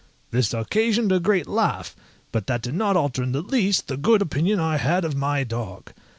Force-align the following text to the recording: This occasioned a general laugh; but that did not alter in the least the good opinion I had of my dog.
This 0.31 0.51
occasioned 0.51 1.11
a 1.11 1.19
general 1.19 1.53
laugh; 1.53 1.95
but 2.31 2.47
that 2.47 2.63
did 2.63 2.73
not 2.73 2.97
alter 2.97 3.21
in 3.21 3.33
the 3.33 3.43
least 3.43 3.87
the 3.87 3.97
good 3.97 4.23
opinion 4.23 4.59
I 4.59 4.77
had 4.77 5.05
of 5.05 5.15
my 5.15 5.43
dog. 5.43 5.91